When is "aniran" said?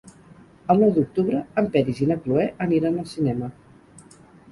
2.67-2.97